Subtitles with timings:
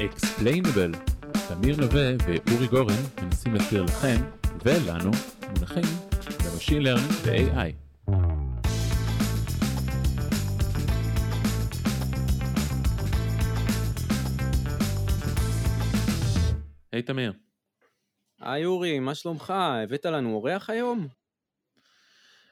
[0.00, 1.12] Explainable.
[1.48, 4.16] תמיר נווה ואורי גורן מנסים להסביר לכם
[4.64, 5.10] ולנו
[5.48, 5.84] מונחים
[6.44, 7.72] ב machine learning ו-AI.
[16.92, 17.32] היי תמיר.
[18.40, 19.50] היי אורי, מה שלומך?
[19.84, 21.08] הבאת לנו אורח היום?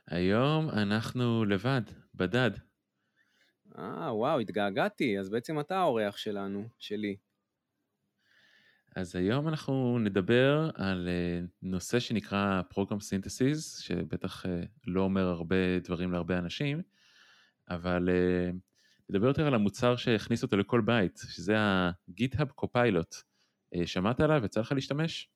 [0.06, 1.82] היום אנחנו לבד,
[2.14, 2.50] בדד.
[3.78, 7.16] אה, וואו, התגעגעתי, אז בעצם אתה האורח שלנו, שלי.
[8.98, 15.78] אז היום אנחנו נדבר על אה, נושא שנקרא Program Synthesis, שבטח אה, לא אומר הרבה
[15.84, 16.82] דברים להרבה אנשים,
[17.70, 18.50] אבל אה,
[19.08, 23.22] נדבר יותר על המוצר שהכניס אותו לכל בית, שזה ה-GitHub Copilot.
[23.84, 24.44] שמעת עליו?
[24.44, 25.28] יצא לך להשתמש?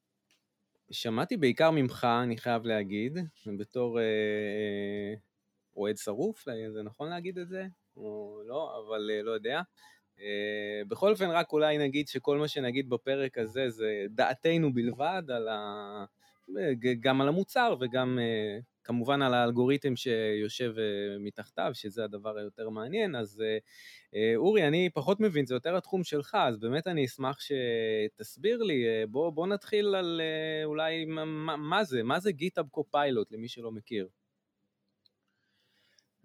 [0.90, 3.18] שמעתי בעיקר ממך, אני חייב להגיד,
[3.58, 3.98] בתור
[5.76, 6.44] אוהד שרוף,
[6.74, 7.66] זה נכון להגיד את זה?
[7.96, 9.62] או לא, אבל לא יודע.
[10.22, 15.48] Uh, בכל אופן, רק אולי נגיד שכל מה שנגיד בפרק הזה זה דעתנו בלבד, על
[15.48, 16.04] ה...
[17.00, 20.74] גם על המוצר וגם uh, כמובן על האלגוריתם שיושב
[21.20, 23.16] מתחתיו, שזה הדבר היותר מעניין.
[23.16, 23.42] אז
[24.36, 29.30] אורי, אני פחות מבין, זה יותר התחום שלך, אז באמת אני אשמח שתסביר לי, בוא,
[29.30, 30.20] בוא נתחיל על
[30.64, 34.08] אולי מה, מה זה, מה זה GitHub Copilot למי שלא מכיר.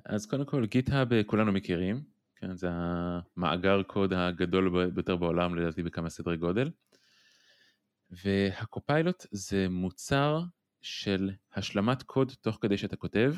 [0.05, 2.16] אז קודם כל, GitHub כולנו מכירים.
[2.39, 6.69] כן, זה המאגר קוד הגדול ביותר בעולם לדעתי בכמה סדרי גודל.
[8.09, 10.41] והקופיילוט זה מוצר
[10.81, 13.33] של השלמת קוד תוך כדי שאתה כותב,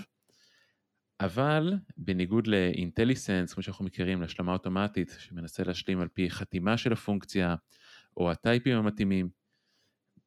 [1.19, 7.55] אבל בניגוד לאינטליסנס, כמו שאנחנו מכירים, להשלמה אוטומטית שמנסה להשלים על פי חתימה של הפונקציה
[8.17, 9.29] או הטייפים המתאימים,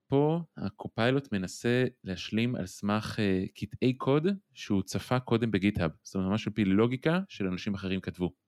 [0.07, 6.31] פה הקופיילוט מנסה להשלים על סמך uh, קטעי קוד שהוא צפה קודם בגיטהאב, זאת אומרת
[6.31, 8.42] ממש על פי לוגיקה של אנשים אחרים כתבו.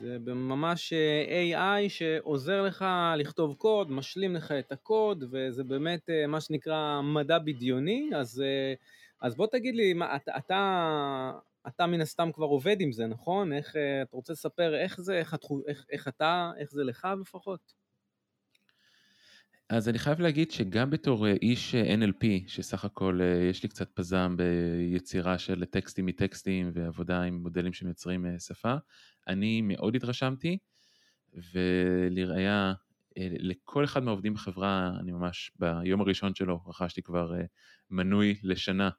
[0.00, 2.84] זה ממש אה, AI שעוזר לך
[3.16, 8.74] לכתוב קוד, משלים לך את הקוד, וזה באמת אה, מה שנקרא מדע בדיוני, אז, אה,
[9.20, 11.32] אז בוא תגיד לי, מה, אתה, אתה,
[11.68, 13.52] אתה מן הסתם כבר עובד עם זה, נכון?
[13.52, 15.36] איך, אתה רוצה לספר איך זה, איך,
[15.66, 17.79] איך, איך אתה, איך זה לך לפחות?
[19.70, 23.20] אז אני חייב להגיד שגם בתור איש NLP, שסך הכל
[23.50, 28.74] יש לי קצת פזם ביצירה של טקסטים מטקסטים ועבודה עם מודלים שמייצרים שפה,
[29.28, 30.58] אני מאוד התרשמתי,
[31.52, 32.72] ולראיה,
[33.18, 37.44] אה, לכל אחד מהעובדים בחברה, אני ממש ביום הראשון שלו רכשתי כבר אה,
[37.90, 38.90] מנוי לשנה,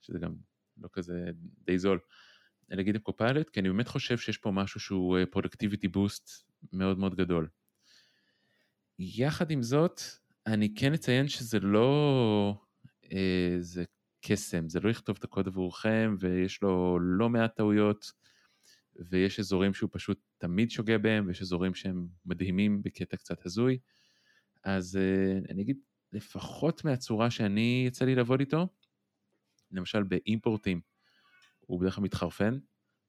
[0.00, 0.34] שזה גם
[0.78, 1.30] לא כזה
[1.66, 1.98] די זול,
[2.68, 6.30] להגיד עם Copilot, כי אני באמת חושב שיש פה משהו שהוא productivity אה, boost
[6.72, 7.48] מאוד מאוד גדול.
[8.98, 10.00] יחד עם זאת,
[10.46, 12.54] אני כן אציין שזה לא,
[13.60, 13.84] זה
[14.20, 18.12] קסם, זה לא לכתוב את הקוד עבורכם ויש לו לא מעט טעויות.
[19.10, 23.78] ויש אזורים שהוא פשוט תמיד שוגה בהם, ויש אזורים שהם מדהימים בקטע קצת הזוי.
[24.64, 25.78] אז uh, אני אגיד,
[26.12, 28.68] לפחות מהצורה שאני יצא לי לעבוד איתו,
[29.70, 30.80] למשל באימפורטים,
[31.60, 32.58] הוא בדרך כלל מתחרפן,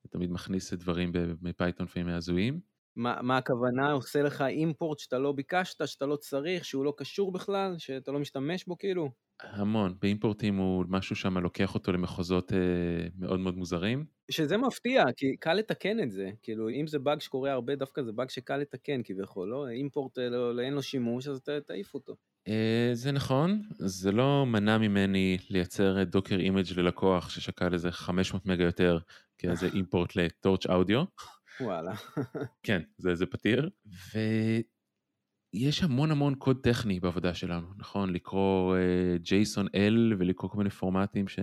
[0.05, 1.11] ותמיד מכניס דברים
[1.41, 2.59] מפייתון לפעמים הזויים.
[2.99, 3.91] מה, מה הכוונה?
[3.91, 8.19] עושה לך אימפורט שאתה לא ביקשת, שאתה לא צריך, שהוא לא קשור בכלל, שאתה לא
[8.19, 9.09] משתמש בו כאילו?
[9.41, 12.57] המון, באימפורטים הוא משהו שם לוקח אותו למחוזות אה,
[13.19, 14.05] מאוד מאוד מוזרים.
[14.31, 18.11] שזה מפתיע, כי קל לתקן את זה, כאילו אם זה באג שקורה הרבה, דווקא זה
[18.11, 19.69] באג שקל לתקן כביכול, לא?
[19.69, 22.15] אימפורט אה, לא, אין לו שימוש, אז תעיף אותו.
[22.47, 28.63] אה, זה נכון, זה לא מנע ממני לייצר Docker image ללקוח ששקל איזה 500 מגה
[28.63, 28.97] יותר,
[29.37, 31.03] כי זה import ל torchaudio.
[31.61, 31.93] וואלה.
[32.63, 33.69] כן, זה, זה פתיר.
[33.85, 34.19] ו...
[35.53, 38.13] יש המון המון קוד טכני בעבודה שלנו, נכון?
[38.13, 41.39] לקרוא uh, L ולקרוא כל מיני פורמטים ש...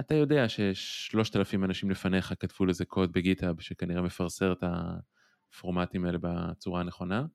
[0.00, 4.64] אתה יודע ששלושת אלפים אנשים לפניך כתבו לזה קוד ב GitHub שכנראה מפרסר את
[5.52, 7.26] הפורמטים האלה בצורה הנכונה,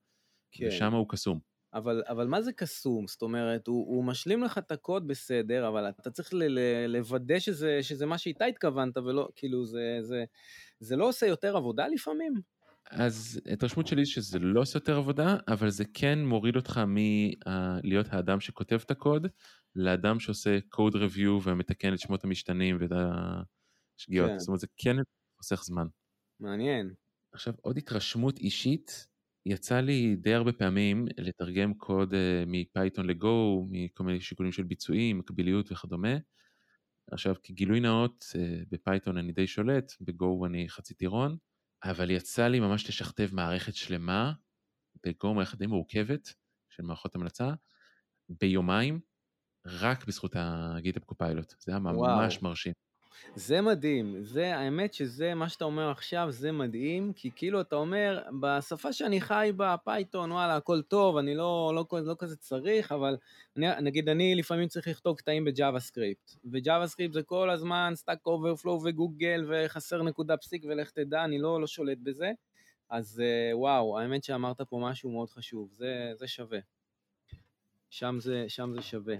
[0.51, 0.67] כן.
[0.67, 1.39] ושם הוא קסום.
[1.77, 3.07] אבל, אבל מה זה קסום?
[3.07, 7.39] זאת אומרת, הוא, הוא משלים לך את הקוד בסדר, אבל אתה צריך ל, ל, לוודא
[7.39, 10.23] שזה, שזה מה שאיתה התכוונת, ולא, כאילו, זה, זה,
[10.79, 12.41] זה לא עושה יותר עבודה לפעמים?
[12.91, 18.39] אז התרשמות שלי שזה לא עושה יותר עבודה, אבל זה כן מוריד אותך מלהיות האדם
[18.39, 19.27] שכותב את הקוד,
[19.75, 22.91] לאדם שעושה code review ומתקן את שמות המשתנים ואת
[23.97, 24.29] השגיאות.
[24.29, 24.39] כן.
[24.39, 24.95] זאת אומרת, זה כן
[25.37, 25.87] חוסך זמן.
[26.39, 26.93] מעניין.
[27.31, 29.07] עכשיו, עוד התרשמות אישית,
[29.49, 32.17] יצא לי די הרבה פעמים לתרגם קוד uh,
[32.47, 36.17] מ Python ל Go, מכל מיני שיקולים של ביצועים, מקביליות וכדומה.
[37.11, 41.37] עכשיו, כגילוי נאות, uh, ב Python אני די שולט, ב Go אני חצי טירון.
[41.83, 44.33] אבל יצא לי ממש לשכתב מערכת שלמה,
[45.05, 46.33] ב Go מערכת די מורכבת
[46.69, 47.53] של מערכות המלצה,
[48.29, 48.99] ביומיים,
[49.65, 51.53] רק בזכות ה GitHub Copilot.
[51.59, 52.49] זה היה ממש וואו.
[52.49, 52.73] מרשים.
[53.35, 58.23] זה מדהים, זה, האמת שזה, מה שאתה אומר עכשיו, זה מדהים, כי כאילו אתה אומר,
[58.39, 62.91] בשפה שאני חי בה, Python, וואלה, הכל טוב, אני לא, לא, לא, לא כזה צריך,
[62.91, 63.17] אבל
[63.57, 68.25] אני, נגיד אני לפעמים צריך לכתוב קטעים ב JavaScript, ו JavaScript זה כל הזמן Stack
[68.25, 72.31] Overflow וגוגל, וחסר נקודה פסיק ולך תדע, אני לא, לא שולט בזה,
[72.89, 76.59] אז אה, וואו, האמת שאמרת פה משהו מאוד חשוב, זה, זה שווה.
[77.89, 79.15] שם זה, שם זה שווה.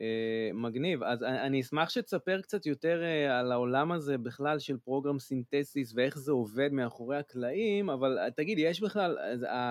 [0.00, 1.02] Uh, מגניב.
[1.02, 6.18] אז אני אשמח שתספר קצת יותר uh, על העולם הזה בכלל של program synthesis ואיך
[6.18, 9.18] זה עובד מאחורי הקלעים, אבל uh, תגיד, יש בכלל,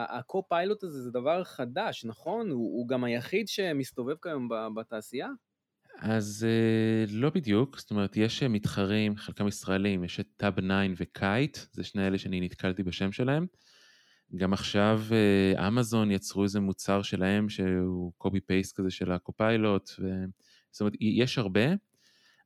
[0.09, 2.49] ה Copilot הזה זה דבר חדש, נכון?
[2.49, 5.27] הוא, הוא גם היחיד שמסתובב כיום בתעשייה?
[5.99, 6.47] אז
[7.07, 10.65] לא בדיוק, זאת אומרת, יש מתחרים, חלקם ישראלים, יש את Tabnine ו
[10.97, 13.45] Kite, זה שני אלה שאני נתקלתי בשם שלהם.
[14.35, 19.89] גם עכשיו אה, אמזון יצרו איזה מוצר שלהם שהוא copy paste כזה של ה Copilot,
[19.99, 20.05] ו...
[20.71, 21.61] זאת אומרת יש הרבה.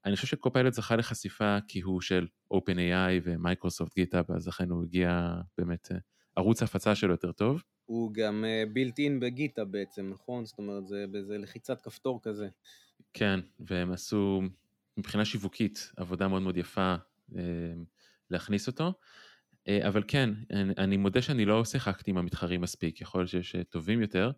[0.05, 4.83] אני חושב ש Copilot זכה לחשיפה כי הוא של OpenAI ומייקרוסופט GitHub, אז לכן הוא
[4.83, 5.97] הגיע באמת, אה,
[6.35, 7.63] ערוץ ההפצה שלו יותר טוב.
[7.85, 10.45] הוא גם built אה, in ב GitHub בעצם, נכון?
[10.45, 12.47] זאת אומרת זה באיזה לחיצת כפתור כזה.
[13.13, 14.41] כן, והם עשו
[14.97, 16.95] מבחינה שיווקית עבודה מאוד מאוד יפה
[18.29, 18.93] להכניס אותו.
[19.67, 20.29] אה, אבל כן,
[20.77, 24.31] אני מודה שאני לא שיחקתי עם המתחרים מספיק, יכול להיות שיש אה, טובים יותר,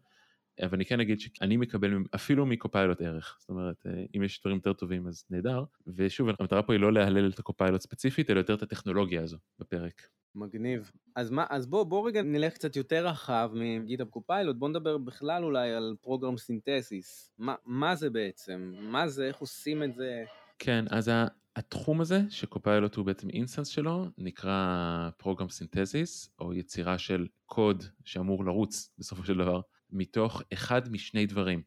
[0.62, 4.42] אבל אני כן אגיד שאני מקבל אפילו מ Copilot ערך, זאת אומרת, אה, אם יש
[4.42, 8.30] דברים יותר טובים אז נהדר, ושוב, המטרה פה היא לא להלל את ה Copilot ספציפית,
[8.30, 10.02] אלא יותר את הטכנולוגיה הזו בפרק.
[10.36, 10.92] מגניב.
[11.16, 14.98] אז, מה, אז בוא, בוא רגע נלך קצת יותר רחב מ GitHub Copilot, בוא נדבר
[14.98, 17.32] בכלל אולי על program synthesis.
[17.38, 18.74] מה, מה זה בעצם?
[18.80, 20.24] מה זה, איך עושים את זה?
[20.60, 21.12] כן, אז
[21.56, 27.84] התחום הזה ש Copilot הוא בעצם instance שלו נקרא program synthesis או יצירה של קוד
[28.06, 31.64] שאמור לרוץ בסופו של דבר מתוך אחד משני דברים.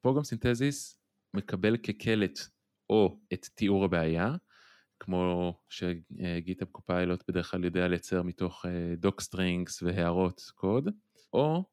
[0.00, 0.98] Program synthesis
[1.34, 2.38] מקבל כקלט
[2.90, 4.34] או את תיאור הבעיה
[5.00, 8.64] כמו ש GitHub Copilot בדרך כלל יודע לייצר מתוך
[8.96, 10.88] doc אה, strings והערות קוד
[11.32, 11.64] או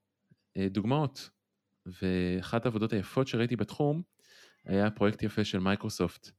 [0.58, 1.30] אה, דוגמאות
[1.86, 4.02] ואחת העבודות היפות שראיתי בתחום
[4.66, 6.32] היה פרויקט יפה של מייקרוסופט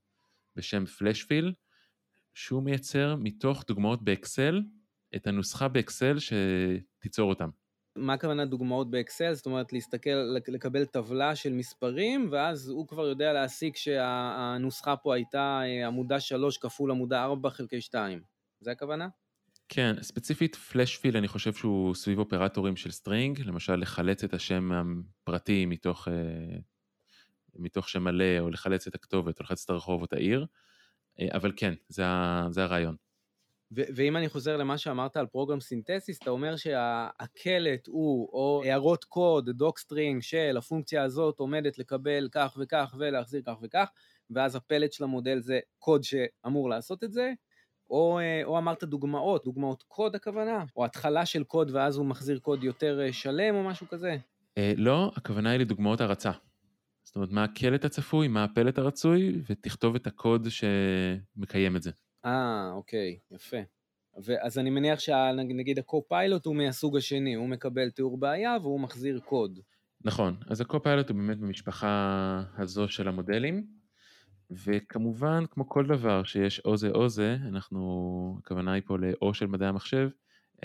[0.56, 1.52] בשם Flash Fill,
[2.34, 4.62] שהוא מייצר מתוך דוגמאות באקסל
[5.16, 7.48] את הנוסחה באקסל שתיצור אותם.
[7.96, 9.32] מה הכוונה דוגמאות באקסל?
[9.32, 10.10] זאת אומרת להסתכל,
[10.48, 16.58] לקבל טבלה של מספרים, ואז הוא כבר יודע להסיק שהנוסחה פה הייתה אה, עמודה 3
[16.58, 18.22] כפול עמודה 4 חלקי 2.
[18.60, 19.08] זה הכוונה?
[19.68, 24.70] כן, ספציפית Flash Fill אני חושב שהוא סביב אופרטורים של string, למשל לחלץ את השם
[24.72, 26.58] הפרטי מתוך אה,
[27.56, 30.46] מתוך שם מלא, או לחלץ את הכתובת, או לחלץ את הרחוב או את העיר,
[31.20, 32.04] אה, אבל כן, זה,
[32.50, 32.96] זה הרעיון.
[33.72, 39.50] ואם אני חוזר למה שאמרת על program synthesis, אתה אומר שהקלט הוא, או הערות קוד,
[39.50, 43.88] docstring של הפונקציה הזאת עומדת לקבל כך וכך ולהחזיר כך וכך,
[44.30, 47.32] ואז הפלט של המודל זה קוד שאמור לעשות את זה,
[47.90, 52.38] או, אה, או אמרת דוגמאות, דוגמאות קוד הכוונה, או התחלה של קוד ואז הוא מחזיר
[52.38, 54.16] קוד יותר אה, שלם או משהו כזה?
[54.76, 56.30] לא, הכוונה היא לדוגמאות הרצה.
[57.10, 61.90] זאת אומרת, מה הקלט הצפוי, מה הפלט הרצוי, ותכתוב את הקוד שמקיים את זה.
[62.24, 63.56] אה, אוקיי, יפה.
[64.42, 69.58] אז אני מניח שנגיד הקו-פיילוט הוא מהסוג השני, הוא מקבל תיאור בעיה והוא מחזיר קוד.
[70.04, 73.66] נכון, אז הקו-פיילוט הוא באמת במשפחה הזו של המודלים,
[74.50, 79.46] וכמובן, כמו כל דבר שיש או זה או זה, אנחנו, הכוונה היא פה לאו של
[79.46, 80.08] מדעי המחשב,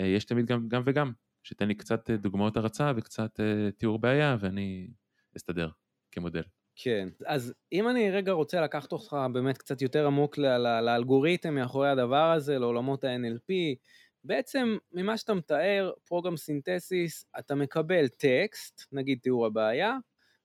[0.00, 4.36] אה, יש תמיד גם, גם וגם, תן לי קצת דוגמאות הרצה וקצת אה, תיאור בעיה
[4.40, 4.90] ואני
[5.36, 5.68] אסתדר.
[6.12, 6.42] כמודל.
[6.76, 10.38] כן, אז אם אני רגע רוצה לקחת אותך באמת קצת יותר עמוק
[10.82, 13.52] לאלגוריתם מאחורי הדבר הזה, לעולמות ה-NLP,
[14.24, 19.96] בעצם ממה שאתה מתאר, program synthesis, אתה מקבל טקסט, נגיד תיאור הבעיה,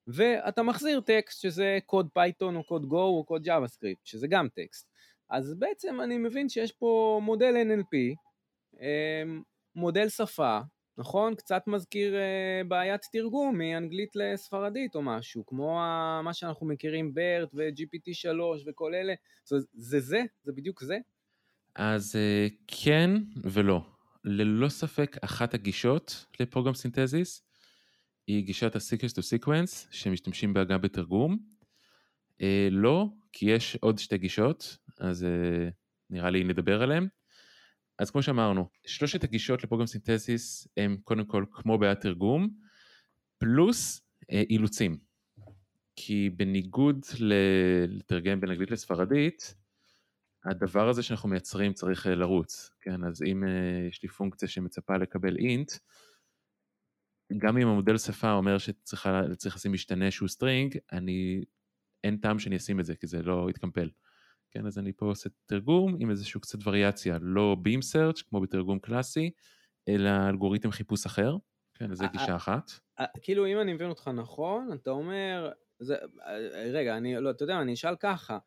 [0.07, 4.89] ואתה מחזיר טקסט שזה קוד Python או קוד Go או קוד JavaScript, שזה גם טקסט.
[5.29, 8.15] אז בעצם אני מבין שיש פה מודל NLP,
[8.81, 9.41] אמ,
[9.75, 10.59] מודל שפה,
[11.01, 11.35] נכון?
[11.35, 17.49] קצת מזכיר uh, בעיית תרגום מאנגלית לספרדית או משהו, כמו ה, מה שאנחנו מכירים BERT
[17.53, 19.13] ו-GPT3 וכל אלה.
[19.45, 19.99] זה זה?
[19.99, 20.21] זה?
[20.43, 20.97] זה בדיוק זה?
[21.75, 23.09] אז uh, כן
[23.43, 23.81] ולא.
[24.23, 27.43] ללא ספק אחת הגישות לפרוגרם סינתזיס
[28.27, 31.37] היא גישת ה-sequence to sequence שמשתמשים בה גם בתרגום.
[32.33, 35.71] Uh, לא, כי יש עוד שתי גישות, אז uh,
[36.09, 37.07] נראה לי נדבר עליהן.
[38.01, 42.49] אז כמו שאמרנו, שלושת הגישות לפרוגרם סינתסיס הם קודם כל כמו בעיית תרגום,
[43.37, 44.97] פלוס אה, אילוצים.
[45.95, 47.05] כי בניגוד
[47.87, 49.55] לתרגם בין אנגלית לספרדית,
[50.45, 53.03] הדבר הזה שאנחנו מייצרים צריך אה, לרוץ, כן?
[53.03, 55.71] אז אם אה, יש לי פונקציה שמצפה לקבל אינט,
[57.37, 61.41] גם אם המודל שפה אומר שצריך לשים משתנה שהוא string, אני,
[62.03, 63.89] אין טעם שאני אשים את זה, כי זה לא יתקמפל.
[64.51, 68.79] כן, אז אני פה עושה תרגום עם איזשהו קצת וריאציה, לא Beam Search כמו בתרגום
[68.79, 69.31] קלאסי,
[69.87, 71.35] אלא אלגוריתם חיפוש אחר,
[71.73, 72.71] כן, זו גישה אחת.
[73.21, 75.95] כאילו אם אני מבין אותך נכון, אתה אומר, זה,
[76.71, 78.37] רגע, אני, לא, אתה יודע, אני אשאל ככה,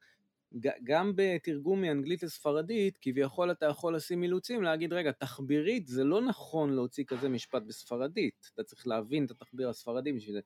[0.84, 6.72] גם בתרגום מאנגלית לספרדית, כביכול אתה יכול לשים אילוצים, להגיד, רגע, תחבירית, זה לא נכון
[6.72, 10.40] להוציא כזה משפט בספרדית, אתה צריך להבין את התחביר הספרדי בשביל זה.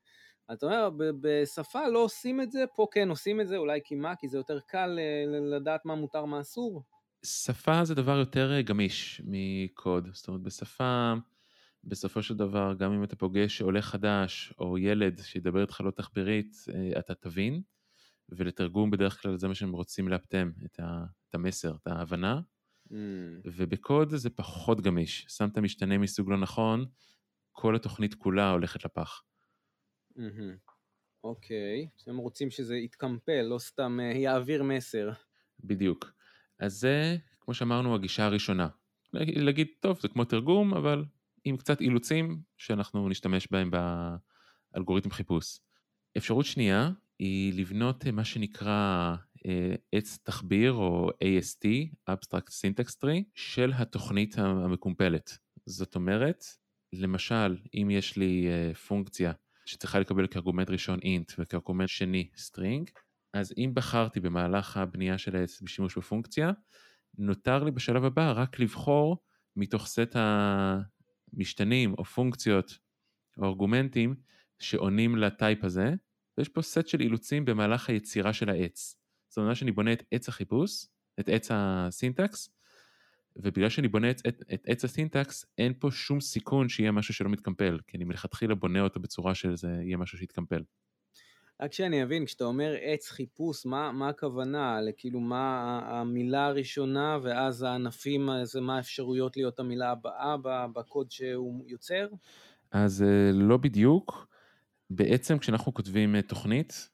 [0.52, 0.90] אתה אומר,
[1.20, 4.16] בשפה לא עושים את זה, פה כן עושים את זה, אולי כי מה?
[4.16, 4.98] כי זה יותר קל
[5.56, 6.82] לדעת מה מותר, מה אסור?
[7.24, 11.14] שפה זה דבר יותר גמיש מקוד, זאת אומרת, בשפה,
[11.84, 16.56] בסופו של דבר, גם אם אתה פוגש עולה חדש או ילד שידבר איתך לא תחבירית,
[16.74, 17.62] אה, אתה תבין.
[18.28, 22.40] ולתרגום בדרך כלל זה מה שהם רוצים לאפטם, את, ה, את המסר, את ההבנה.
[22.88, 22.92] Mm.
[23.44, 25.26] ובקוד זה פחות גמיש.
[25.28, 26.84] שמת משתנה מסוג לא נכון,
[27.52, 29.22] כל התוכנית כולה הולכת לפח.
[31.24, 32.00] אוקיי, mm-hmm.
[32.06, 32.10] okay.
[32.10, 35.10] הם רוצים שזה יתקמפל, לא סתם uh, יעביר מסר.
[35.64, 36.12] בדיוק.
[36.60, 38.68] אז זה, כמו שאמרנו, הגישה הראשונה.
[39.12, 41.04] להגיד, טוב, זה כמו תרגום, אבל
[41.44, 43.70] עם קצת אילוצים שאנחנו נשתמש בהם
[44.74, 45.60] באלגוריתם חיפוש.
[46.16, 49.14] אפשרות שנייה היא לבנות אה, מה שנקרא
[49.46, 51.68] אה, עץ תחביר או AST,
[52.10, 55.38] Abstract Syntax Tree, של התוכנית המקומפלת.
[55.66, 56.44] זאת אומרת,
[56.92, 58.46] למשל, אם יש לי
[58.88, 59.32] פונקציה
[59.68, 62.90] שצריכה לקבל כארגומנט ראשון int וכארגומנט שני string,
[63.34, 66.52] אז אם בחרתי במהלך הבנייה של העץ בשימוש בפונקציה,
[67.18, 69.18] נותר לי בשלב הבא רק לבחור
[69.56, 70.16] מתוך סט
[71.32, 72.78] המשתנים או פונקציות
[73.38, 74.14] או ארגומנטים
[74.58, 75.94] שעונים לטייפ הזה,
[76.38, 78.96] ויש פה סט של אילוצים במהלך היצירה של העץ.
[79.28, 80.86] זאת אומרת שאני בונה את עץ החיפוש,
[81.20, 82.50] את עץ הסינטקס,
[83.38, 87.28] ובגלל שאני בונה את, את, את עץ הסינטקס, אין פה שום סיכון שיהיה משהו שלא
[87.30, 90.62] מתקמפל, כי אני מלכתחילה בונה אותו בצורה שזה יהיה משהו שיתקמפל.
[91.60, 94.78] רק שאני אבין, כשאתה אומר עץ חיפוש, מה, מה הכוונה?
[94.96, 100.36] כאילו, מה המילה הראשונה, ואז הענפים, זה מה האפשרויות להיות המילה הבאה
[100.72, 102.08] בקוד שהוא יוצר?
[102.70, 104.28] אז אה, לא בדיוק.
[104.90, 106.90] בעצם כשאנחנו כותבים אה, תוכנית,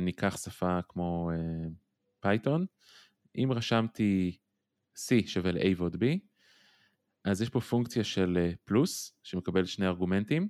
[0.00, 1.30] ניקח שפה כמו
[2.20, 4.36] Python, אה, אם רשמתי
[4.96, 6.06] C שווה ל-A ועוד B,
[7.24, 10.48] אז יש פה פונקציה של פלוס, שמקבל שני ארגומנטים,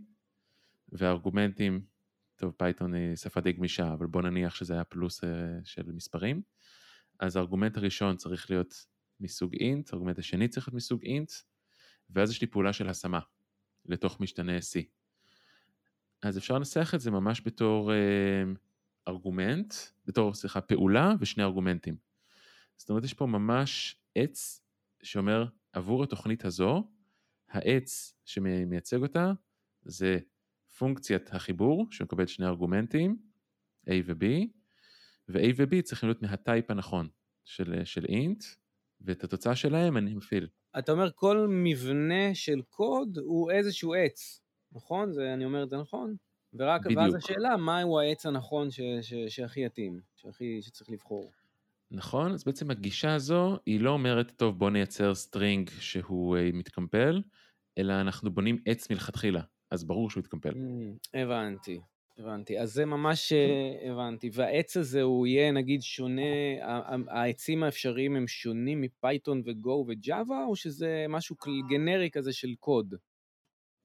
[0.89, 1.85] והארגומנטים,
[2.37, 5.21] טוב, Python היא שפה די גמישה, אבל בוא נניח שזה היה פלוס
[5.65, 6.43] של מספרים,
[7.21, 8.87] אז הארגומנט הראשון צריך להיות
[9.21, 11.33] מסוג int, הארגומנט השני צריך להיות מסוג int,
[12.11, 13.21] ואז יש לי פעולה של השמה
[13.85, 14.83] לתוך משתנה C.
[16.23, 18.43] אז אפשר לנסח את זה ממש בתור אה,
[19.09, 19.75] ארגומנט,
[20.07, 21.97] בתור, סליחה, פעולה ושני ארגומנטים.
[22.77, 24.61] זאת אומרת, יש פה ממש עץ
[25.03, 26.91] שאומר, עבור התוכנית הזו,
[27.49, 29.33] העץ שמייצג אותה
[29.83, 30.19] זה
[30.79, 33.17] פונקציית החיבור, שמקבלת שני ארגומנטים,
[33.87, 34.25] A ו-B,
[35.29, 37.09] ו-A ו-B צריכים להיות מהטייפ הנכון
[37.45, 38.45] של, של int,
[39.01, 40.49] ואת התוצאה שלהם אני מפעיל.
[40.79, 44.41] אתה אומר כל מבנה של קוד הוא איזשהו עץ.
[44.73, 45.13] נכון?
[45.13, 46.17] זה, אני אומר את זה נכון?
[46.55, 47.01] ורק, בדיוק.
[47.01, 51.31] ואז השאלה, מהו העץ הנכון ש, ש, שהכי יתאים, שהכי, שצריך לבחור.
[51.95, 57.23] נכון, אז בעצם הגישה הזו, היא לא אומרת, טוב, בוא נייצר string שהוא אה, מתקמפל,
[57.79, 60.51] אלא אנחנו בונים עץ מלכתחילה, אז ברור שהוא יתקמפל.
[60.51, 61.81] אמ, הבנתי,
[62.19, 62.59] הבנתי.
[62.59, 64.31] אז זה ממש אה, הבנתי.
[64.33, 66.23] והעץ הזה הוא יהיה נגיד שונה,
[67.09, 71.37] העצים האפשריים הם שונים מ Python ו Go ו Java, או שזה משהו
[71.69, 72.95] גנרי כזה של קוד?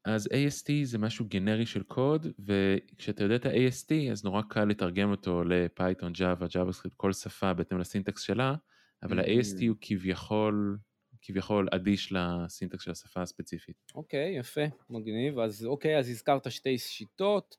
[0.05, 5.11] אז AST זה משהו גנרי של קוד, וכשאתה יודע את ה-AST אז נורא קל לתרגם
[5.11, 8.55] אותו לפייתון, ג'אווה, JavaScript, כל שפה בהתאם לסינטקס שלה,
[9.03, 10.77] אבל ה-AST הוא כביכול,
[11.21, 13.75] כביכול אדיש לסינטקס של השפה הספציפית.
[13.95, 15.39] אוקיי, okay, יפה, מגניב.
[15.39, 17.55] אז אוקיי, אז הזכרת שתי שיטות,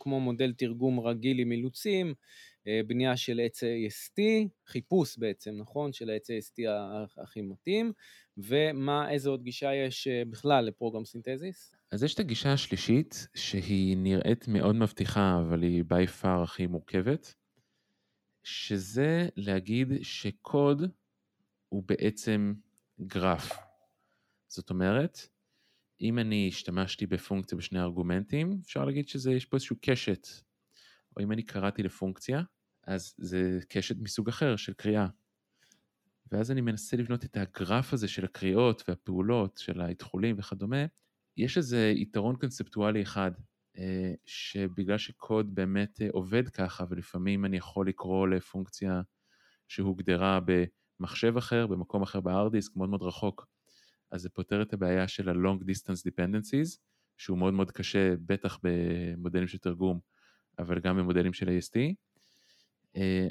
[0.00, 2.14] כמו מודל תרגום רגיל עם אילוצים,
[2.86, 5.92] בנייה של עץ AST, חיפוש בעצם, נכון?
[5.92, 6.62] של העץ AST
[7.22, 7.92] הכי מתאים,
[8.36, 11.74] ומה, איזה עוד גישה יש אה, בכלל לפרוגרם סינתזיס?
[11.92, 17.34] אז יש את הגישה השלישית, שהיא נראית מאוד מבטיחה, אבל היא by far הכי מורכבת,
[18.42, 20.82] שזה להגיד שקוד
[21.68, 22.54] הוא בעצם
[23.00, 23.52] גרף.
[24.48, 25.18] זאת אומרת,
[26.00, 30.26] אם אני השתמשתי בפונקציה בשני ארגומנטים, אפשר להגיד שיש פה איזשהו קשת.
[31.16, 32.42] או אם אני קראתי לפונקציה,
[32.86, 35.06] אז זה קשת מסוג אחר של קריאה.
[36.32, 40.84] ואז אני מנסה לבנות את הגרף הזה של הקריאות והפעולות, של האתחולים וכדומה,
[41.36, 43.30] יש איזה יתרון קונספטואלי אחד,
[43.78, 49.02] אה, שבגלל שקוד באמת אה, עובד ככה, ולפעמים אני יכול לקרוא לפונקציה
[49.68, 50.40] שהוגדרה
[51.00, 53.46] במחשב אחר, במקום אחר בארדיסק, מאוד מאוד רחוק,
[54.10, 56.78] אז זה פותר את הבעיה של ה-long distance dependencies,
[57.16, 60.00] שהוא מאוד מאוד קשה, בטח במודלים של תרגום,
[60.58, 61.94] אבל גם במודלים של AST.
[62.96, 63.26] אה,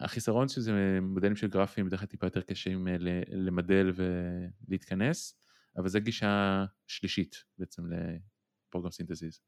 [0.00, 2.88] החיסרון שזה מודלים של גרפים בדרך כלל טיפה יותר קשים
[3.28, 5.40] למדל ולהתכנס,
[5.76, 7.82] אבל זו גישה שלישית בעצם
[8.68, 9.40] לפרוגרם סינתזיס.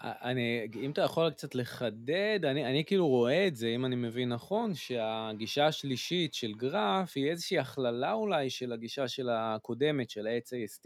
[0.00, 4.28] אני, אם אתה יכול קצת לחדד, אני, אני כאילו רואה את זה, אם אני מבין
[4.28, 10.84] נכון, שהגישה השלישית של גרף היא איזושהי הכללה אולי של הגישה של הקודמת, של ה-AST.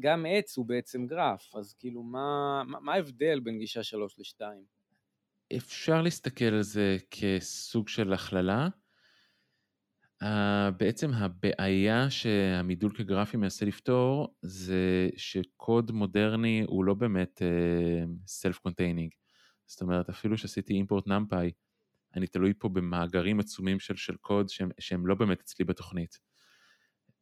[0.00, 4.42] גם עץ הוא בעצם גרף, אז כאילו מה, מה ההבדל בין גישה 3 ל-2?
[5.56, 8.68] אפשר להסתכל על זה כסוג של הכללה.
[10.22, 10.26] Uh,
[10.76, 19.10] בעצם הבעיה שהמידול כגרפי מנסה לפתור זה שקוד מודרני הוא לא באמת uh, self-containing.
[19.66, 21.52] זאת אומרת, אפילו שעשיתי אימפורט נמפאי,
[22.16, 26.18] אני תלוי פה במאגרים עצומים של, של קוד שהם, שהם לא באמת אצלי בתוכנית.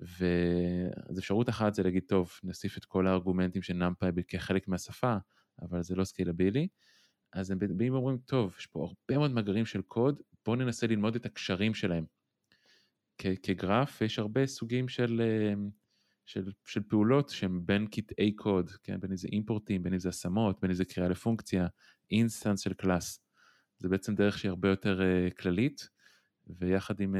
[0.00, 5.16] ואז אפשרות אחת זה להגיד, טוב, נוסיף את כל הארגומנטים של NumPy כחלק מהשפה,
[5.62, 6.68] אבל זה לא סקיילבילי.
[7.32, 11.14] אז הם באים ואומרים, טוב, יש פה הרבה מאוד מאגרים של קוד, בואו ננסה ללמוד
[11.16, 12.04] את הקשרים שלהם.
[13.18, 15.70] כגרף יש הרבה סוגים של, אמ,
[16.26, 19.00] של, של פעולות שהן בין קטעי קוד, כן?
[19.00, 21.66] בין אם זה אימפורטים, בין אם זה השמות, בין אם זה קריאה לפונקציה,
[22.10, 23.20] instance של class.
[23.78, 25.88] זה בעצם דרך שהיא הרבה יותר אה, כללית,
[26.46, 27.18] ויחד עם אה,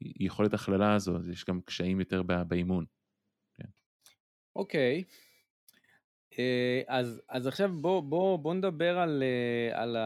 [0.00, 2.84] יכולת הכללה הזו, יש גם קשיים יותר באימון.
[3.54, 3.68] כן.
[4.56, 5.31] אוקיי, אוקיי.
[6.38, 9.96] אה, אז, אז עכשיו בוא, בוא, בוא נדבר על, אה, על,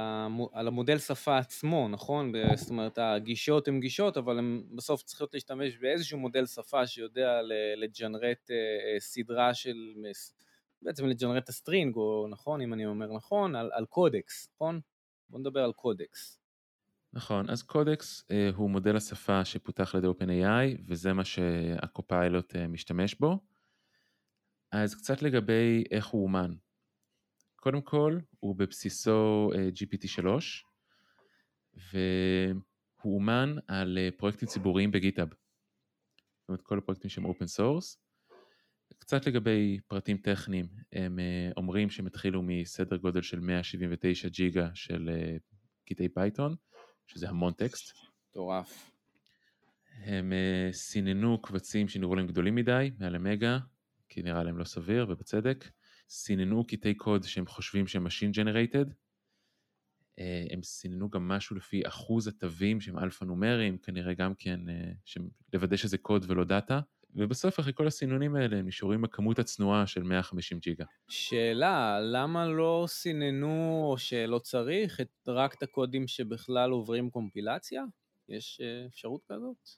[0.52, 2.32] על המודל שפה עצמו, נכון?
[2.56, 7.40] זאת אומרת, הגישות הן גישות, אבל הן בסוף צריכות להשתמש באיזשהו מודל שפה שיודע
[7.76, 9.76] לג'נרט אה, סדרה של,
[10.82, 14.80] בעצם לג'נרט ה string, או נכון, אם אני אומר נכון, על, על קודקס, נכון?
[15.28, 16.40] בוא נדבר על קודקס.
[17.12, 22.56] נכון, אז קודקס אה, הוא מודל השפה שפותח על ידי OpenAI, וזה מה שה Copilot
[22.56, 23.38] אה, משתמש בו.
[24.84, 26.54] אז קצת לגבי איך הוא אומן.
[27.56, 30.26] קודם כל, הוא בבסיסו אה, GPT-3,
[31.74, 35.28] והוא אומן על אה, פרויקטים ציבוריים ב GitHub.
[35.28, 37.98] זאת אומרת, כל הפרויקטים שהם open source.
[38.98, 45.10] קצת לגבי פרטים טכניים, הם אה, אומרים שהם התחילו מסדר גודל של 179 ג'יגה של
[45.84, 46.54] קטעי Python,
[47.06, 47.96] שזה המון טקסט.
[48.30, 48.90] מטורף.
[50.04, 50.32] הם
[50.72, 53.58] סיננו קבצים שנראו להם גדולים מדי, מעל המגה,
[54.08, 55.70] כי נראה להם לא סביר, ובצדק.
[56.08, 58.92] סיננו קטעי קוד שהם חושבים שהם machine generated.
[60.18, 64.92] אה, הם סיננו גם משהו לפי אחוז התווים שהם אלפא נומריים, כנראה גם כן, אה,
[65.52, 66.80] לוודא שזה קוד ולא דאטה.
[67.14, 70.84] ובסוף אחרי כל הסינונים האלה הם נשארים בכמות הצנועה של 150 ג'יגה.
[71.08, 77.84] שאלה, למה לא סיננו או שלא צריך את, רק את הקודים שבכלל עוברים קומפילציה?
[78.28, 79.68] יש אה, אפשרות כזאת?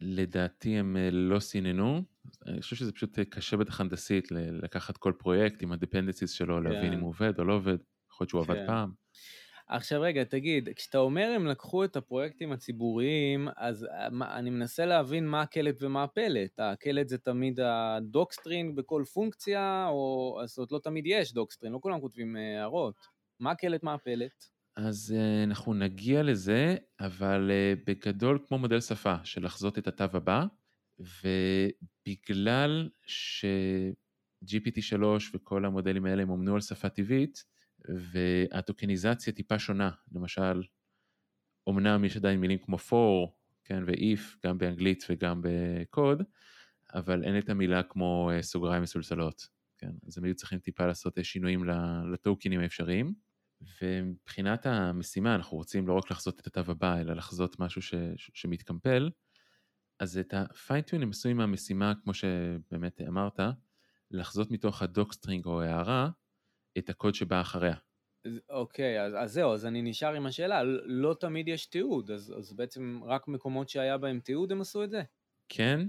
[0.00, 2.02] לדעתי הם לא סיננו,
[2.46, 6.56] אני חושב שזה פשוט אה, קשה בטח הנדסית לקחת כל פרויקט עם ה dependencies שלו,
[6.56, 6.62] כן.
[6.62, 7.76] להבין אם הוא עובד או לא עובד,
[8.12, 8.52] יכול להיות שהוא כן.
[8.52, 8.92] עבד פעם.
[9.68, 14.86] עכשיו רגע, תגיד, כשאתה אומר הם לקחו את הפרויקטים הציבוריים, אז אה, מה, אני מנסה
[14.86, 16.60] להבין מה הקלט ומה הפלט.
[16.60, 21.80] הקלט זה תמיד ה docstring בכל פונקציה, או זאת אומרת לא תמיד יש docstring, לא
[21.82, 22.94] כולם כותבים הערות.
[23.40, 24.44] מה הקלט, מה הפלט?
[24.76, 27.50] אז אנחנו נגיע לזה, אבל
[27.86, 30.44] בגדול כמו מודל שפה של לחזות את התו הבא,
[32.08, 35.02] ובגלל ש-GPT3
[35.34, 37.44] וכל המודלים האלה הם אומנו על שפה טבעית,
[37.88, 40.62] והטוקניזציה טיפה שונה, למשל,
[41.68, 43.30] אמנם יש עדיין מילים כמו for,
[43.64, 46.22] כן, ו-if, גם באנגלית וגם בקוד,
[46.94, 51.18] אבל אין את המילה כמו uh, סוגריים מסולסלות, כן, אז הם היו צריכים טיפה לעשות
[51.22, 51.64] שינויים
[52.12, 53.14] לטוקנים האפשריים.
[53.82, 59.10] ומבחינת המשימה אנחנו רוצים לא רק לחזות את התו הבא אלא לחזות משהו ש, שמתקמפל,
[59.98, 63.40] אז את ה fine-tune הם עשו עם המשימה כמו שבאמת אמרת,
[64.10, 66.08] לחזות מתוך ה docstring או הערה
[66.78, 67.74] את הקוד שבא אחריה.
[68.50, 72.52] אוקיי, אז, אז זהו, אז אני נשאר עם השאלה, לא תמיד יש תיעוד, אז, אז
[72.52, 75.02] בעצם רק מקומות שהיה בהם תיעוד הם עשו את זה?
[75.48, 75.80] כן,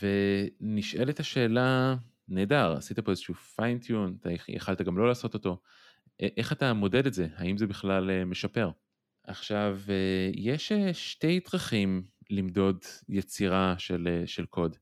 [0.00, 1.94] ונשאלת השאלה,
[2.28, 5.60] נהדר, עשית פה איזשהו פיינטיון, אתה יכלת גם לא לעשות אותו,
[6.20, 7.26] איך אתה מודד את זה?
[7.36, 8.70] האם זה בכלל אה, משפר?
[9.24, 14.76] עכשיו, אה, יש אה, שתי דרכים למדוד יצירה של, של קוד.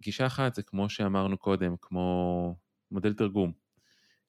[0.00, 2.56] גישה אחת זה כמו שאמרנו קודם, כמו
[2.90, 3.52] מודל תרגום.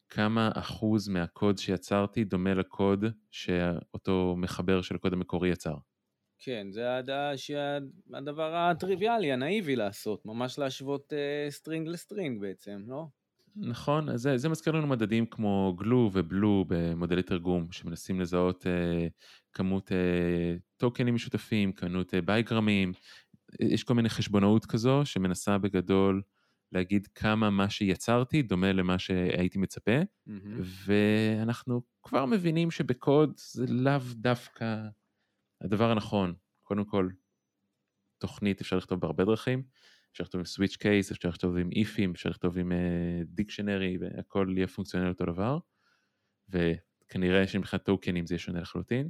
[0.10, 5.76] כמה אחוז מהקוד שיצרתי דומה לקוד שאותו מחבר של הקוד המקורי יצר.
[6.40, 6.98] כן, זה
[8.14, 11.14] הדבר הטריוויאלי, הנאיבי לעשות, ממש להשוות
[11.50, 13.06] string ל string בעצם, לא?
[13.56, 18.68] נכון, אז זה, זה מזכיר לנו מדדים כמו GLEU ו BLEU במודלי תרגום, שמנסים לזהות
[18.68, 19.08] אה,
[19.54, 22.92] כמות אה, טוקנים משותפים, כמות אה, ביגרמים,
[23.60, 26.22] יש כל מיני חשבונאות כזו שמנסה בגדול
[26.72, 30.32] להגיד כמה מה שיצרתי דומה למה שהייתי מצפה, מממ-הממ.
[30.86, 34.78] ואנחנו כבר מבינים שבקוד זה לאו דווקא
[35.62, 36.34] הדבר הנכון,
[36.64, 37.10] קודם כל,
[38.18, 39.64] תוכנית אפשר לכתוב בהרבה דרכים,
[40.12, 42.72] אפשר לכתוב עם סוויץ' קייס, אפשר לכתוב עם איפים, אפשר לכתוב עם
[43.24, 45.58] דיקשנרי, uh, והכל יהיה פונקציונל אותו דבר,
[46.50, 49.10] וכנראה שמבחינת טוקנים זה יהיה שונה לחלוטין.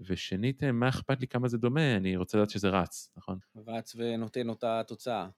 [0.00, 3.38] ושנית, מה אכפת לי כמה זה דומה, אני רוצה לדעת שזה רץ, נכון?
[3.66, 5.28] רץ ונותן אותה תוצאה.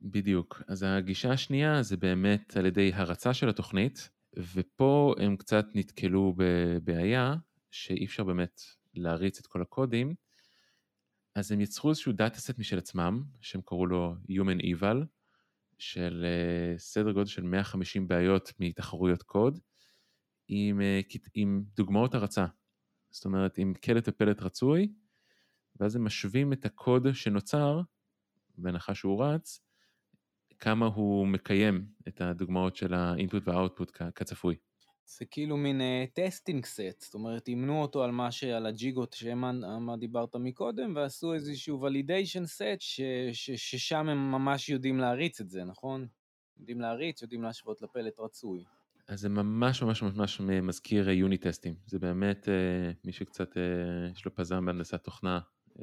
[0.00, 0.62] בדיוק.
[0.68, 4.10] אז הגישה השנייה זה באמת על ידי הרצה של התוכנית,
[4.54, 7.34] ופה הם קצת נתקלו בבעיה
[7.70, 8.60] שאי אפשר באמת
[8.94, 10.14] להריץ את כל הקודים,
[11.36, 14.96] אז הם יצרו איזשהו dataset משל עצמם, שהם קראו לו Human Eval,
[15.78, 19.58] של אה, סדר גודל של 150 בעיות מתחרויות קוד,
[20.48, 22.46] עם, אה, עם דוגמאות הרצה.
[23.10, 24.92] זאת אומרת, עם קלט ופלט רצוי,
[25.80, 27.80] ואז הם משווים את הקוד שנוצר,
[28.58, 29.60] בהנחה שהוא רץ,
[30.58, 34.56] כמה הוא מקיים את הדוגמאות של ה input וה output כצפוי.
[35.06, 35.80] זה כאילו מין
[36.12, 41.34] testing אה, set, זאת אומרת, אימנו אותו על מה שעל הג'יגות שמה דיברת מקודם, ועשו
[41.34, 42.80] איזשהו validation set
[43.32, 46.06] ששם הם ממש יודעים להריץ את זה, נכון?
[46.58, 48.64] יודעים להריץ, יודעים להשוות לפלט רצוי.
[49.08, 54.24] אז זה ממש ממש ממש מזכיר יוני טסטים, זה באמת אה, מי שקצת uh, יש
[54.24, 55.80] לו פזם בהנדסת תוכנה, אה,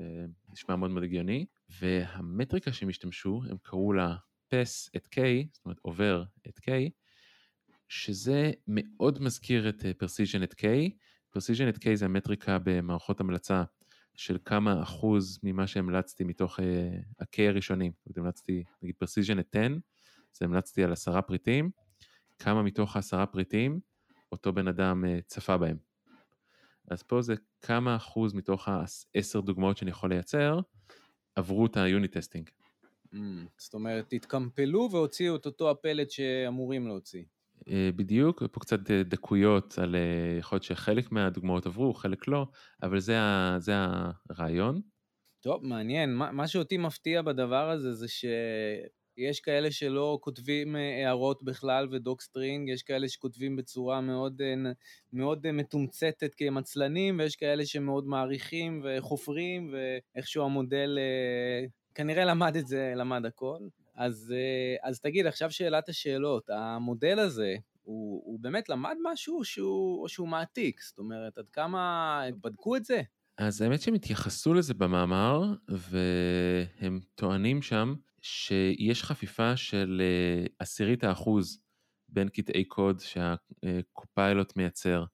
[0.52, 1.46] נשמע מאוד מאוד הגיוני,
[1.82, 4.16] והמטריקה שהם השתמשו, הם קראו לה
[4.48, 5.18] pass at K,
[5.54, 6.70] זאת אומרת עובר את K,
[7.94, 10.66] שזה מאוד מזכיר את precision at K.
[11.30, 13.64] precision at K זה המטריקה במערכות המלצה
[14.16, 16.64] של כמה אחוז ממה שהמלצתי מתוך אה,
[17.20, 17.92] ה-K הראשונים.
[18.06, 19.68] זאת המלצתי, נגיד precision at 10,
[20.36, 21.72] אז המלצתי על עשרה פריטים,
[22.40, 23.80] כמה מתוך העשרה פריטים
[24.32, 25.78] אותו בן אדם אה, צפה בהם.
[26.92, 30.60] אז פה זה כמה אחוז מתוך העשר דוגמאות שאני יכול לייצר,
[31.36, 32.50] עברו את ה unit testing.
[33.14, 33.18] ממ,
[33.58, 37.24] זאת אומרת, התקמפלו והוציאו את אותו הפלט שאמורים להוציא.
[37.68, 42.46] אה, בדיוק, ופה קצת אה, דקויות על אה, יכול להיות שחלק מהדוגמאות עברו, חלק לא,
[42.84, 43.74] אבל זה, ה, זה
[44.30, 44.82] הרעיון.
[45.42, 46.14] טוב, מעניין.
[46.16, 52.70] מה, מה שאותי מפתיע בדבר הזה זה שיש כאלה שלא כותבים הערות בכלל ו docstring,
[52.70, 54.42] יש כאלה שכותבים בצורה מאוד,
[55.14, 61.00] מאוד מתומצתת קמצנים, ויש כאלה שמאוד מאריכים וחופרים, ואיכשהו המודל
[61.96, 63.58] כנראה למד את זה, למד הכל.
[63.96, 70.08] אז, אה, אז תגיד, עכשיו שאלת השאלות, המודל הזה, הוא, הוא באמת למד משהו שהוא,
[70.08, 70.82] שהוא מעתיק?
[70.82, 73.02] זאת אומרת, עד כמה בדקו את זה?
[73.38, 81.60] אז האמת שהם התייחסו לזה במאמר, והם טוענים שם שיש חפיפה של אה, עשירית האחוז
[82.10, 85.06] בין קטעי קוד שהקופיילוט מייצר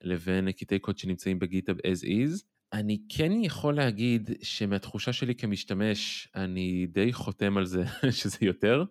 [0.00, 6.86] לבין קטעי קוד שנמצאים בגיטאב as is, אני כן יכול להגיד שמהתחושה שלי כמשתמש, אני
[6.86, 7.84] די חותם על זה
[8.20, 8.84] שזה יותר,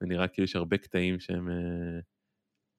[0.00, 2.02] ונראה כאילו יש הרבה קטעים שהם אה,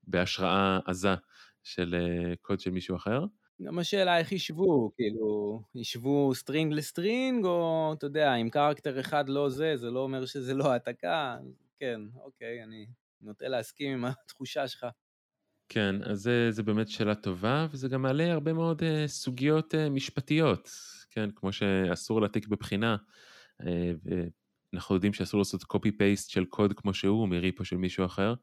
[0.04, 1.16] בהשראה עזה
[1.64, 3.26] של אה, קוד של מישהו אחר.
[3.62, 9.30] גם השאלה איך ישוו, כאילו, ישוו string ל string, או אתה יודע, אם character אחד
[9.30, 11.38] לא זה, זה לא אומר שזה לא העתקה,
[11.80, 12.88] כן, אוקיי, אני
[13.22, 14.86] נוטה להסכים עם התחושה שלך.
[15.70, 19.90] כן, אז זה, זה באמת שאלה טובה, וזה גם מעלה הרבה מאוד uh, סוגיות uh,
[19.90, 20.70] משפטיות,
[21.10, 22.96] כן, כמו שאסור להעתיק בבחינה,
[23.62, 23.66] uh,
[24.74, 28.34] ואנחנו יודעים שאסור לעשות פייסט של קוד כמו שהוא מריפו של מישהו אחר,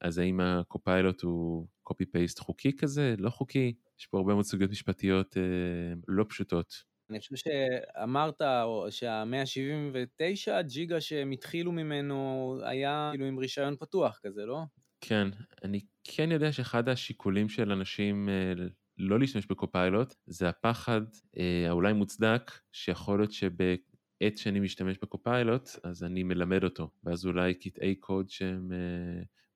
[0.00, 1.66] אז האם הקופיילוט הוא
[2.04, 3.74] פייסט חוקי כזה, לא חוקי?
[3.98, 6.90] יש פה הרבה מאוד סוגיות משפטיות uh, לא פשוטות.
[7.10, 8.42] אני חושב שאמרת
[8.90, 14.62] שה-179 ג'יגה שהם התחילו ממנו היה כאילו עם רישיון פתוח כזה, לא?
[15.00, 15.28] כן,
[15.64, 18.52] אני כן יודע שאחד השיקולים של אנשים אה,
[18.98, 21.00] לא להשתמש ב Copilot זה הפחד
[21.38, 27.26] אה, האולי מוצדק שיכול להיות שבעת שאני משתמש ב Copilot אז אני מלמד אותו ואז
[27.26, 28.72] אולי קטעי קוד שהם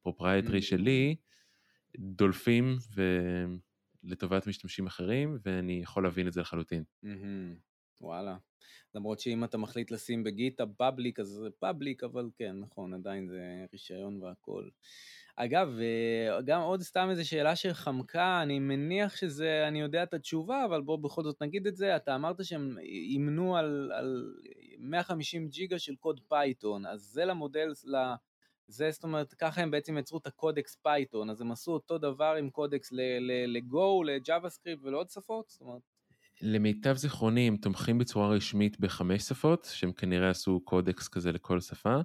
[0.02, 0.64] proprietary אה, מממ-הממ.
[0.64, 1.16] שלי
[1.98, 2.76] דולפים
[4.02, 6.84] לטובת משתמשים אחרים ואני יכול להבין את זה לחלוטין.
[7.04, 7.58] מממ-הממ.
[8.00, 8.36] וואלה.
[8.94, 13.28] למרות שאם אתה מחליט לשים ב GitHub public אז זה פאבליק אבל כן נכון עדיין
[13.28, 14.68] זה רישיון והכל.
[15.36, 20.64] אגב, אה, גם עוד סתם איזו שאלה שחמקה, אני מניח שזה, אני יודע את התשובה,
[20.64, 24.34] אבל בוא בכל זאת נגיד את זה, אתה אמרת שהם אימנו על, על
[24.78, 27.72] 150 ג'יגה של קוד Python, אז זה למודל,
[28.68, 31.98] זה זאת אומרת, ככה הם בעצם יצרו את ה Codex Python, אז הם עשו אותו
[31.98, 32.92] דבר עם Codex
[33.46, 35.48] ל Go, ל JavaScript ולעוד שפות?
[35.48, 35.82] זאת אומרת...
[36.42, 42.00] למיטב זיכרוני הם תומכים בצורה רשמית בחמש שפות, שהם כנראה עשו קודקס כזה לכל שפה.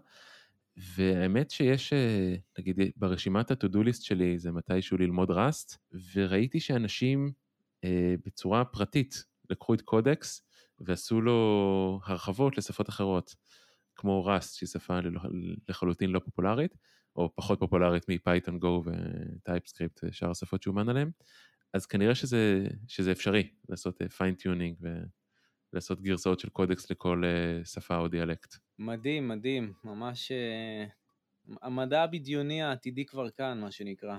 [0.80, 5.78] והאמת שיש, אה, נגיד ברשימת ה-to-do list שלי זה מתישהו ללמוד Rust,
[6.16, 7.32] וראיתי שאנשים
[7.84, 10.48] אה, בצורה פרטית לקחו את קודקס
[10.80, 13.36] ועשו לו הרחבות לשפות אחרות,
[13.96, 15.00] כמו Rust שהיא שפה
[15.68, 16.78] לחלוטין לא פופולרית,
[17.16, 21.12] או פחות פופולרית מ Python Go ו TypeScript ושאר אה, השפות שאומן עליהן,
[21.74, 24.78] אז כנראה שזה, שזה אפשרי לעשות fine-tuning
[25.74, 27.24] לעשות גרסאות של קודקס לכל
[27.64, 28.69] שפה או דיאלקט.
[28.80, 30.32] מדהים, מדהים, ממש...
[31.62, 34.18] המדע הבדיוני העתידי כבר כאן, מה שנקרא.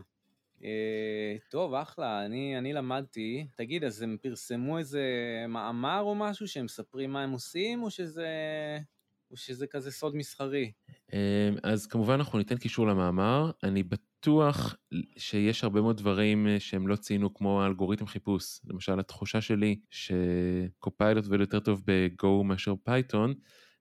[1.50, 3.46] טוב, אחלה, אני, אני למדתי.
[3.56, 5.02] תגיד, אז הם פרסמו איזה
[5.48, 8.28] מאמר או משהו שהם מספרים מה הם עושים, או שזה,
[9.30, 10.72] או שזה כזה סוד מסחרי?
[11.62, 13.50] אז כמובן אנחנו ניתן קישור למאמר.
[13.62, 14.76] אני בטוח
[15.16, 18.60] שיש הרבה מאוד דברים שהם לא ציינו כמו אלגוריתם חיפוש.
[18.64, 23.34] למשל, התחושה שלי ש Copilot עובד יותר טוב ב-Go מאשר Python,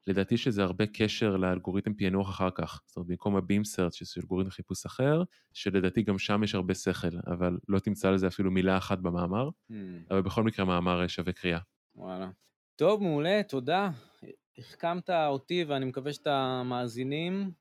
[0.10, 2.82] לדעתי שזה הרבה קשר לאלגוריתם פענוח אחר כך.
[2.86, 7.08] זאת אומרת, במקום ה-Beam Search, שזה אלגוריתם חיפוש אחר, שלדעתי גם שם יש הרבה שכל,
[7.28, 9.74] אבל לא תמצא לזה אפילו מילה אחת במאמר, hmm.
[10.12, 11.60] אבל בכל מקרה מאמר שווה קריאה.
[11.95, 12.30] וואלה.
[12.76, 13.89] טוב, מעולה, תודה.
[14.58, 17.52] החכמת אותי ואני מקווה שאת המאזינים,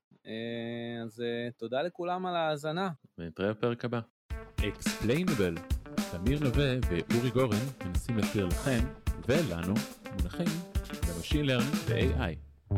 [1.04, 1.22] אז
[1.56, 2.90] תודה לכולם על ההאזנה.
[3.18, 4.00] ונתראה בפרק הבא.
[4.60, 5.60] Explainable,
[6.10, 8.80] תמיר לווה ואורי גורן מנסים להסביר לכם
[9.28, 9.74] ולנו
[10.16, 12.74] מונחים במשין לרנינג ו-AI.